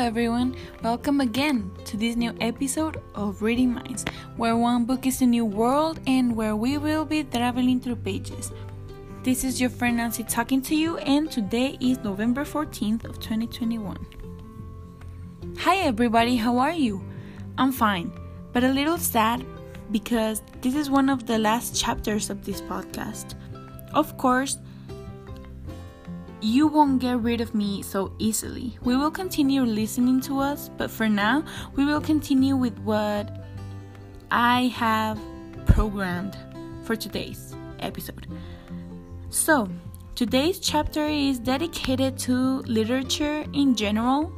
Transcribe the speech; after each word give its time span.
everyone. 0.00 0.56
Welcome 0.82 1.20
again 1.20 1.70
to 1.84 1.98
this 1.98 2.16
new 2.16 2.34
episode 2.40 3.02
of 3.14 3.42
Reading 3.42 3.74
Minds, 3.74 4.06
where 4.38 4.56
one 4.56 4.86
book 4.86 5.06
is 5.06 5.20
a 5.20 5.26
new 5.26 5.44
world 5.44 6.00
and 6.06 6.34
where 6.34 6.56
we 6.56 6.78
will 6.78 7.04
be 7.04 7.22
traveling 7.22 7.80
through 7.80 7.96
pages. 7.96 8.50
This 9.22 9.44
is 9.44 9.60
your 9.60 9.68
friend 9.68 9.98
Nancy 9.98 10.24
talking 10.24 10.62
to 10.62 10.74
you, 10.74 10.96
and 10.96 11.30
today 11.30 11.76
is 11.82 11.98
November 11.98 12.44
14th 12.44 13.04
of 13.04 13.20
2021. 13.20 13.98
Hi 15.58 15.76
everybody, 15.76 16.36
how 16.36 16.56
are 16.56 16.72
you? 16.72 17.04
I'm 17.58 17.70
fine, 17.70 18.10
but 18.54 18.64
a 18.64 18.68
little 18.68 18.96
sad 18.96 19.44
because 19.90 20.40
this 20.62 20.74
is 20.74 20.88
one 20.88 21.10
of 21.10 21.26
the 21.26 21.38
last 21.38 21.78
chapters 21.78 22.30
of 22.30 22.42
this 22.46 22.62
podcast. 22.62 23.34
Of 23.92 24.16
course, 24.16 24.56
you 26.42 26.66
won't 26.66 27.00
get 27.00 27.20
rid 27.20 27.40
of 27.40 27.54
me 27.54 27.82
so 27.82 28.12
easily. 28.18 28.78
We 28.82 28.96
will 28.96 29.10
continue 29.10 29.62
listening 29.62 30.20
to 30.22 30.40
us, 30.40 30.70
but 30.76 30.90
for 30.90 31.08
now, 31.08 31.44
we 31.76 31.84
will 31.84 32.00
continue 32.00 32.56
with 32.56 32.78
what 32.80 33.44
I 34.30 34.68
have 34.68 35.18
programmed 35.66 36.36
for 36.84 36.96
today's 36.96 37.54
episode. 37.80 38.26
So, 39.28 39.68
today's 40.14 40.58
chapter 40.58 41.06
is 41.06 41.38
dedicated 41.38 42.18
to 42.20 42.62
literature 42.62 43.44
in 43.52 43.74
general. 43.74 44.32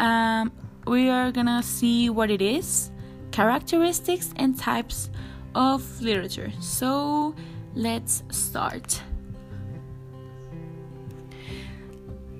Um, 0.00 0.50
we 0.86 1.08
are 1.08 1.30
gonna 1.30 1.62
see 1.62 2.10
what 2.10 2.30
it 2.30 2.42
is, 2.42 2.90
characteristics, 3.30 4.32
and 4.36 4.58
types 4.58 5.10
of 5.54 6.00
literature. 6.00 6.52
So, 6.60 7.34
let's 7.74 8.22
start. 8.30 9.02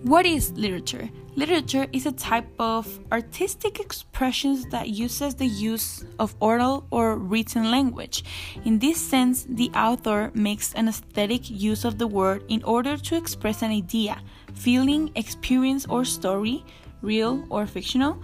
What 0.05 0.27
is 0.27 0.53
literature? 0.53 1.09
Literature 1.35 1.87
is 1.91 2.05
a 2.05 2.13
type 2.13 2.45
of 2.59 3.01
artistic 3.11 3.81
expressions 3.81 4.67
that 4.67 4.91
uses 4.91 5.35
the 5.35 5.47
use 5.47 6.05
of 6.19 6.37
oral 6.41 6.87
or 6.91 7.17
written 7.17 7.71
language. 7.71 8.23
In 8.67 8.79
this 8.79 9.01
sense, 9.01 9.47
the 9.49 9.71
author 9.71 10.31
makes 10.35 10.75
an 10.75 10.89
aesthetic 10.89 11.49
use 11.49 11.87
of 11.87 11.97
the 11.97 12.07
word 12.07 12.45
in 12.49 12.63
order 12.65 12.99
to 12.99 13.17
express 13.17 13.63
an 13.63 13.71
idea, 13.71 14.21
feeling, 14.53 15.11
experience, 15.15 15.87
or 15.87 16.05
story, 16.05 16.63
real 17.01 17.47
or 17.49 17.67
fictional, 17.67 18.23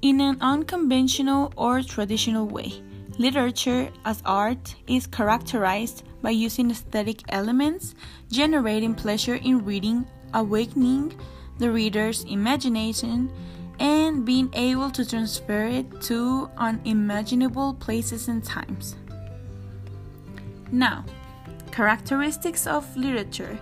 in 0.00 0.18
an 0.22 0.38
unconventional 0.40 1.52
or 1.58 1.82
traditional 1.82 2.46
way. 2.46 2.72
Literature 3.18 3.90
as 4.06 4.22
art 4.24 4.74
is 4.86 5.06
characterized 5.06 6.04
by 6.22 6.30
using 6.30 6.70
aesthetic 6.70 7.20
elements, 7.28 7.94
generating 8.30 8.94
pleasure 8.94 9.34
in 9.34 9.62
reading 9.62 10.06
awakening 10.34 11.18
the 11.58 11.70
reader's 11.70 12.24
imagination 12.24 13.30
and 13.78 14.24
being 14.24 14.50
able 14.54 14.90
to 14.90 15.04
transfer 15.04 15.64
it 15.64 16.00
to 16.02 16.50
unimaginable 16.56 17.74
places 17.74 18.28
and 18.28 18.42
times. 18.42 18.96
Now, 20.72 21.04
characteristics 21.70 22.66
of 22.66 22.96
literature 22.96 23.58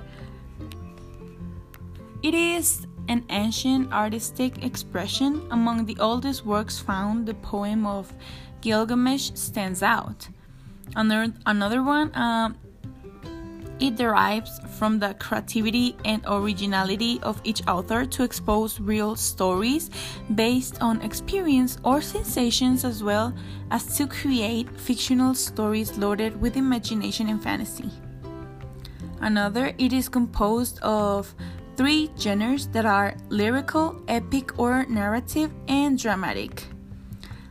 it 2.25 2.33
is 2.33 2.87
an 3.09 3.23
ancient 3.29 3.93
artistic 3.93 4.65
expression. 4.65 5.47
Among 5.51 5.85
the 5.85 5.99
oldest 6.01 6.47
works 6.47 6.79
found, 6.79 7.27
the 7.27 7.35
poem 7.35 7.85
of 7.85 8.15
Gilgamesh 8.63 9.33
stands 9.35 9.83
out. 9.83 10.29
Another, 10.97 11.35
another 11.45 11.83
one, 11.83 12.15
uh, 12.15 12.55
it 13.81 13.97
derives 13.97 14.61
from 14.79 14.99
the 14.99 15.15
creativity 15.15 15.97
and 16.05 16.25
originality 16.27 17.19
of 17.23 17.41
each 17.45 17.67
author 17.67 18.05
to 18.05 18.23
expose 18.23 18.81
real 18.81 19.17
stories 19.17 19.91
based 20.35 20.81
on 20.81 21.01
experience 21.03 21.79
or 21.85 22.01
sensations 22.01 22.85
as 22.85 23.03
well 23.03 23.35
as 23.71 23.97
to 23.97 24.07
create 24.07 24.69
fictional 24.79 25.35
stories 25.35 25.97
loaded 25.99 26.41
with 26.41 26.57
imagination 26.57 27.29
and 27.29 27.43
fantasy. 27.43 27.91
Another, 29.21 29.73
it 29.79 29.93
is 29.93 30.09
composed 30.09 30.79
of 30.81 31.35
three 31.77 32.11
genres 32.19 32.69
that 32.69 32.87
are 32.87 33.17
lyrical, 33.29 34.03
epic 34.09 34.59
or 34.59 34.85
narrative, 34.87 35.51
and 35.69 35.99
dramatic. 35.99 36.65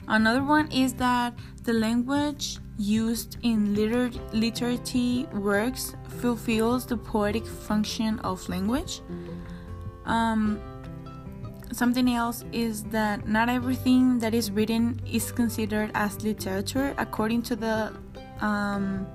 Another 0.07 0.43
one 0.43 0.71
is 0.71 0.93
that 0.95 1.33
the 1.63 1.73
language 1.73 2.59
used 2.77 3.37
in 3.43 3.75
liter- 3.75 4.11
literary 4.33 5.27
works 5.33 5.95
fulfills 6.19 6.85
the 6.85 6.97
poetic 6.97 7.45
function 7.45 8.19
of 8.19 8.47
language. 8.49 9.01
Um, 10.05 10.59
something 11.71 12.09
else 12.09 12.45
is 12.51 12.83
that 12.85 13.27
not 13.27 13.49
everything 13.49 14.19
that 14.19 14.33
is 14.33 14.51
written 14.51 15.01
is 15.09 15.31
considered 15.31 15.91
as 15.93 16.21
literature 16.23 16.93
according 16.97 17.41
to 17.43 17.55
the 17.55 17.93
um, 18.41 19.07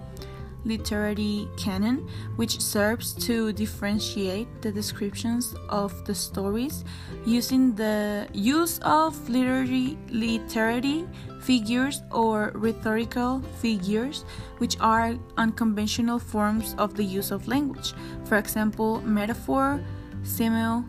literary 0.65 1.49
canon, 1.57 2.09
which 2.37 2.61
serves 2.61 3.13
to 3.27 3.53
differentiate 3.53 4.49
the 4.63 4.73
descriptions 4.73 5.55
of 5.69 6.05
the 6.05 6.15
stories 6.15 6.85
using 7.25 7.75
the 7.75 8.29
use 8.33 8.79
of 8.83 9.29
literary 9.29 9.97
literary 10.11 11.07
figures 11.41 12.03
or 12.11 12.53
rhetorical 12.55 13.41
figures, 13.61 14.25
which 14.59 14.77
are 14.81 15.17
unconventional 15.37 16.19
forms 16.19 16.75
of 16.79 16.95
the 16.95 17.05
use 17.05 17.31
of 17.31 17.47
language. 17.49 17.95
For 18.25 18.37
example, 18.37 19.01
metaphor, 19.03 19.81
simile, 20.23 20.85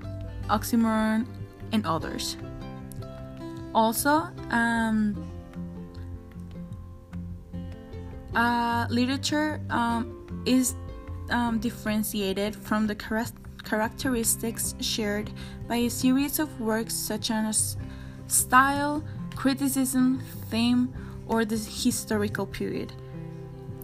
oxymoron, 0.49 1.27
and 1.71 1.85
others. 1.85 2.35
Also, 3.73 4.27
um, 4.49 5.15
uh, 8.35 8.87
literature 8.89 9.59
um, 9.69 10.43
is 10.45 10.75
um, 11.29 11.59
differentiated 11.59 12.55
from 12.55 12.87
the 12.87 12.95
char- 12.95 13.25
characteristics 13.63 14.75
shared 14.79 15.31
by 15.67 15.77
a 15.77 15.89
series 15.89 16.39
of 16.39 16.59
works 16.59 16.93
such 16.93 17.31
as 17.31 17.77
style, 18.27 19.03
criticism, 19.35 20.21
theme, 20.49 20.93
or 21.27 21.45
the 21.45 21.57
historical 21.57 22.45
period. 22.45 22.91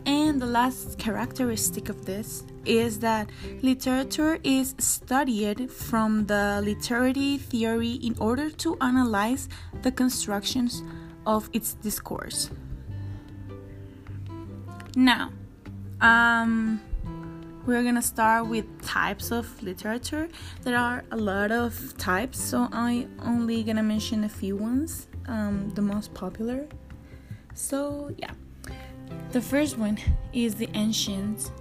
And 0.06 0.40
the 0.40 0.46
last 0.46 1.00
characteristic 1.00 1.90
of 1.90 2.06
this 2.06 2.44
is 2.66 3.00
that 3.00 3.30
literature 3.64 4.38
is 4.44 4.76
studied 4.78 5.72
from 5.72 6.28
the 6.28 6.62
literary 6.64 7.38
theory 7.38 7.94
in 7.94 8.16
order 8.20 8.52
to 8.52 8.78
analyze 8.82 9.50
the 9.82 9.92
constructions 9.92 10.84
of 11.26 11.50
its 11.54 11.74
discourse. 11.74 12.52
Now, 14.96 15.34
um, 16.00 16.82
we're 17.66 17.84
gonna 17.84 18.02
start 18.02 18.48
with 18.48 18.66
types 18.82 19.30
of 19.30 19.62
literature. 19.62 20.30
There 20.64 20.78
are 20.78 21.04
a 21.12 21.18
lot 21.18 21.52
of 21.52 21.98
types, 21.98 22.40
so 22.40 22.70
I 22.72 23.08
only 23.22 23.64
gonna 23.64 23.84
mention 23.84 24.24
a 24.24 24.30
few 24.30 24.56
ones, 24.56 25.08
um, 25.28 25.70
the 25.72 25.82
most 25.82 26.14
popular. 26.14 26.66
So 27.54 28.14
yeah, 28.18 28.32
the 29.32 29.42
first 29.42 29.78
one 29.78 29.98
is 30.32 30.56
the 30.56 30.70
ancient 30.76 31.52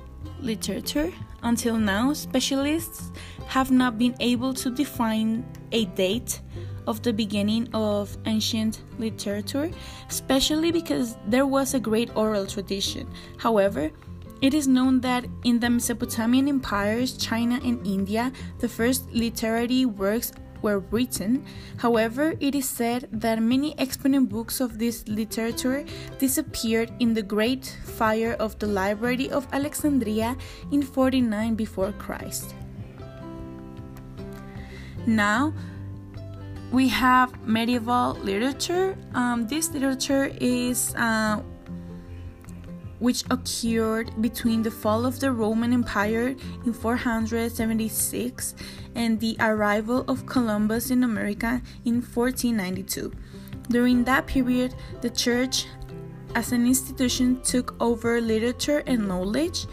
literature. 0.41 1.13
Until 1.43 1.77
now, 1.77 2.13
specialists 2.13 3.11
have 3.47 3.73
not 3.73 3.99
been 3.99 4.15
able 4.21 4.55
to 4.55 4.71
define 4.71 5.45
a 5.73 5.87
date 5.87 6.41
of 6.87 7.03
the 7.03 7.13
beginning 7.13 7.69
of 7.75 8.17
ancient 8.27 8.83
literature, 8.99 9.71
especially 10.09 10.73
because 10.73 11.17
there 11.27 11.47
was 11.47 11.75
a 11.75 11.81
great 11.81 12.15
oral 12.17 12.47
tradition. 12.47 13.09
However, 13.39 13.91
it 14.41 14.53
is 14.53 14.69
known 14.69 15.01
that 15.01 15.25
in 15.45 15.59
the 15.59 15.71
Mesopotamian 15.71 16.49
empires, 16.49 17.17
China 17.17 17.61
and 17.65 17.87
India, 17.87 18.33
the 18.59 18.69
first 18.69 19.11
literary 19.13 19.87
works 19.87 20.33
were 20.65 20.81
written. 20.91 21.45
However, 21.77 22.35
it 22.41 22.55
is 22.55 22.69
said 22.69 23.09
that 23.13 23.41
many 23.41 23.79
exponent 23.79 24.31
books 24.31 24.61
of 24.61 24.79
this 24.79 25.07
literature 25.07 25.85
disappeared 26.19 26.91
in 26.99 27.13
the 27.15 27.23
Great 27.23 27.77
Fire 27.85 28.33
of 28.41 28.59
the 28.59 28.67
Library 28.67 29.31
of 29.31 29.47
Alexandria 29.53 30.37
in 30.73 30.83
49 30.83 31.55
before 31.55 31.93
Christ. 31.93 32.55
Now, 35.07 35.53
we 36.73 36.89
have 36.89 37.47
medieval 37.47 38.15
literature. 38.15 38.97
Um, 39.15 39.47
this 39.47 39.71
literature 39.71 40.31
is 40.41 40.95
uh, 40.97 41.41
which 42.99 43.23
occurred 43.31 44.11
between 44.23 44.63
the 44.63 44.71
fall 44.71 45.05
of 45.05 45.21
the 45.21 45.31
Roman 45.31 45.73
Empire 45.73 46.35
in 46.65 46.73
476 46.73 48.55
and 48.95 49.21
the 49.21 49.37
arrival 49.41 50.05
of 50.09 50.25
Columbus 50.27 50.91
in 50.91 51.05
America 51.05 51.61
in 51.85 51.97
1492. 52.01 53.13
During 53.69 54.05
that 54.05 54.27
period, 54.27 54.75
the 55.01 55.11
church 55.11 55.67
as 56.35 56.53
an 56.53 56.67
institution 56.67 57.41
took 57.43 57.75
over 57.81 58.21
literature 58.21 58.83
and 58.87 59.07
knowledge. 59.07 59.67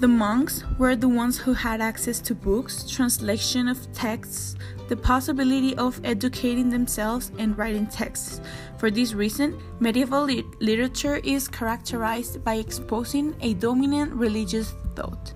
The 0.00 0.08
monks 0.08 0.64
were 0.78 0.96
the 0.96 1.08
ones 1.08 1.38
who 1.38 1.52
had 1.52 1.80
access 1.80 2.20
to 2.22 2.34
books, 2.34 2.88
translation 2.90 3.68
of 3.68 3.90
texts, 3.92 4.56
the 4.88 4.96
possibility 4.96 5.74
of 5.76 6.00
educating 6.04 6.68
themselves 6.68 7.30
and 7.38 7.56
writing 7.56 7.86
texts. 7.86 8.40
For 8.76 8.90
this 8.90 9.14
reason, 9.14 9.58
medieval 9.80 10.24
li- 10.24 10.44
literature 10.60 11.16
is 11.24 11.48
characterized 11.48 12.44
by 12.44 12.56
exposing 12.56 13.34
a 13.40 13.54
dominant 13.54 14.12
religious 14.12 14.74
thought. 14.94 15.32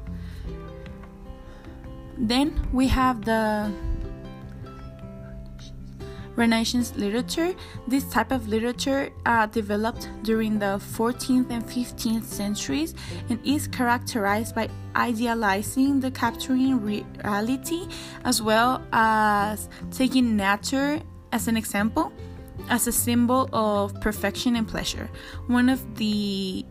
Then 2.19 2.61
we 2.73 2.89
have 2.89 3.25
the 3.25 3.73
Renaissance 6.39 6.95
literature. 6.97 7.53
This 7.89 8.05
type 8.05 8.31
of 8.31 8.47
literature 8.47 9.11
uh, 9.27 9.47
developed 9.47 10.09
during 10.23 10.59
the 10.59 10.81
14th 10.97 11.51
and 11.51 11.67
15th 11.67 12.25
centuries 12.25 12.95
and 13.29 13.45
is 13.45 13.67
characterized 13.67 14.55
by 14.55 14.69
idealizing 14.95 15.99
the 15.99 16.13
capturing 16.13 16.81
reality 16.81 17.89
as 18.25 18.41
well 18.41 18.81
as 18.93 19.69
taking 19.91 20.37
nature 20.37 21.01
as 21.33 21.49
an 21.49 21.57
example 21.57 22.13
as 22.71 22.87
a 22.87 22.93
symbol 22.93 23.49
of 23.53 24.01
perfection 24.01 24.55
and 24.57 24.69
pleasure. 24.69 25.11
One 25.49 25.69
of 25.69 25.97
the 25.97 26.65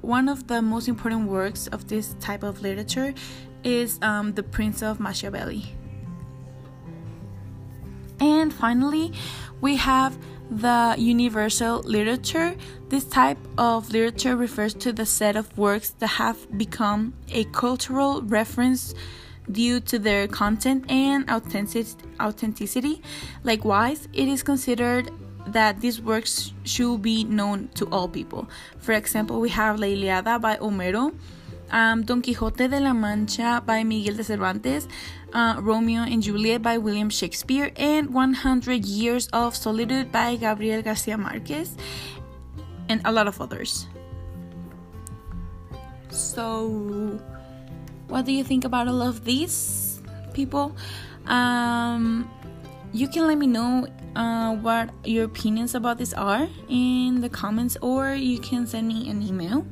one 0.00 0.28
of 0.28 0.46
the 0.46 0.62
most 0.62 0.88
important 0.88 1.28
works 1.28 1.66
of 1.68 1.86
this 1.88 2.16
type 2.20 2.42
of 2.42 2.62
literature 2.62 3.14
is 3.62 3.98
um, 4.02 4.32
The 4.32 4.42
Prince 4.42 4.82
of 4.82 5.00
Machiavelli. 5.00 5.76
And 8.20 8.52
finally, 8.52 9.12
we 9.60 9.76
have 9.76 10.18
the 10.50 10.94
universal 10.98 11.80
literature. 11.80 12.56
This 12.88 13.04
type 13.04 13.38
of 13.56 13.90
literature 13.90 14.36
refers 14.36 14.74
to 14.74 14.92
the 14.92 15.06
set 15.06 15.36
of 15.36 15.56
works 15.56 15.90
that 16.00 16.06
have 16.06 16.58
become 16.58 17.14
a 17.30 17.44
cultural 17.44 18.22
reference 18.22 18.94
due 19.50 19.80
to 19.80 19.98
their 19.98 20.28
content 20.28 20.90
and 20.90 21.28
authenticity. 21.30 23.02
Likewise, 23.42 24.08
it 24.12 24.28
is 24.28 24.42
considered 24.42 25.10
that 25.46 25.80
these 25.80 26.00
works 26.00 26.52
should 26.64 27.00
be 27.02 27.24
known 27.24 27.68
to 27.74 27.86
all 27.86 28.08
people. 28.08 28.48
For 28.78 28.92
example, 28.92 29.40
we 29.40 29.48
have 29.50 29.80
La 29.80 29.86
Iliada 29.86 30.40
by 30.40 30.56
Homero, 30.56 31.14
um, 31.72 32.02
Don 32.02 32.20
Quixote 32.20 32.68
de 32.68 32.80
la 32.80 32.92
Mancha 32.92 33.62
by 33.64 33.84
Miguel 33.84 34.16
de 34.16 34.24
Cervantes, 34.24 34.88
uh, 35.32 35.56
Romeo 35.60 36.02
and 36.02 36.22
Juliet 36.22 36.62
by 36.62 36.78
William 36.78 37.10
Shakespeare, 37.10 37.72
and 37.76 38.12
100 38.12 38.84
Years 38.84 39.28
of 39.32 39.56
Solitude 39.56 40.12
by 40.12 40.36
Gabriel 40.36 40.82
Garcia 40.82 41.16
Marquez, 41.16 41.76
and 42.88 43.00
a 43.04 43.12
lot 43.12 43.26
of 43.26 43.40
others. 43.40 43.86
So, 46.10 47.20
what 48.08 48.24
do 48.24 48.32
you 48.32 48.42
think 48.42 48.64
about 48.64 48.88
all 48.88 49.02
of 49.02 49.24
these 49.24 50.00
people? 50.34 50.74
Um, 51.26 52.28
you 52.92 53.06
can 53.06 53.26
let 53.26 53.38
me 53.38 53.46
know 53.46 53.86
uh, 54.16 54.54
what 54.56 54.90
your 55.04 55.24
opinions 55.24 55.74
about 55.74 55.98
this 55.98 56.12
are 56.14 56.48
in 56.68 57.20
the 57.20 57.28
comments, 57.28 57.76
or 57.80 58.14
you 58.14 58.38
can 58.40 58.66
send 58.66 58.88
me 58.88 59.08
an 59.08 59.22
email. 59.22 59.64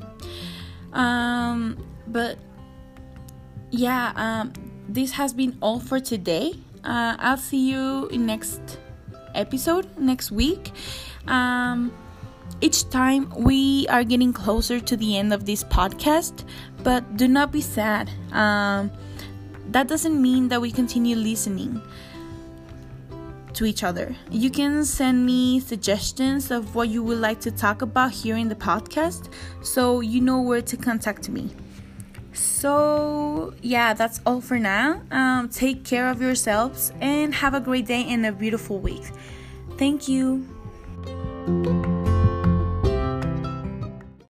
Um, 0.92 1.84
but 2.06 2.38
yeah, 3.70 4.12
um, 4.16 4.52
this 4.88 5.12
has 5.12 5.32
been 5.32 5.56
all 5.60 5.80
for 5.80 6.00
today. 6.00 6.54
Uh, 6.84 7.16
I'll 7.18 7.36
see 7.36 7.70
you 7.70 8.08
in 8.08 8.26
next 8.26 8.78
episode 9.34 9.86
next 9.98 10.30
week. 10.30 10.72
Um, 11.26 11.92
each 12.60 12.88
time 12.90 13.30
we 13.36 13.86
are 13.88 14.02
getting 14.02 14.32
closer 14.32 14.80
to 14.80 14.96
the 14.96 15.16
end 15.16 15.32
of 15.32 15.44
this 15.44 15.62
podcast, 15.64 16.44
but 16.82 17.16
do 17.16 17.28
not 17.28 17.52
be 17.52 17.60
sad. 17.60 18.10
Um, 18.32 18.90
that 19.70 19.86
doesn't 19.86 20.20
mean 20.20 20.48
that 20.48 20.60
we 20.60 20.72
continue 20.72 21.14
listening 21.14 21.82
to 23.58 23.66
each 23.66 23.82
other. 23.82 24.14
You 24.30 24.50
can 24.50 24.84
send 24.84 25.26
me 25.26 25.58
suggestions 25.58 26.50
of 26.50 26.74
what 26.76 26.88
you 26.88 27.02
would 27.02 27.18
like 27.18 27.40
to 27.40 27.50
talk 27.50 27.82
about 27.82 28.12
here 28.12 28.36
in 28.36 28.48
the 28.48 28.54
podcast 28.54 29.32
so 29.62 30.00
you 30.00 30.20
know 30.20 30.40
where 30.40 30.62
to 30.62 30.76
contact 30.76 31.28
me. 31.28 31.50
So, 32.32 33.54
yeah, 33.60 33.94
that's 33.94 34.20
all 34.24 34.40
for 34.40 34.60
now. 34.60 35.02
Um, 35.10 35.48
take 35.48 35.84
care 35.84 36.08
of 36.08 36.22
yourselves 36.22 36.92
and 37.00 37.34
have 37.34 37.54
a 37.54 37.60
great 37.60 37.86
day 37.86 38.04
and 38.08 38.24
a 38.26 38.32
beautiful 38.32 38.78
week. 38.78 39.10
Thank 39.76 40.08
you. 40.08 40.46